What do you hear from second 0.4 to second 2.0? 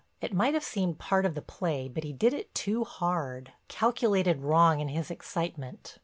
have seemed part of the play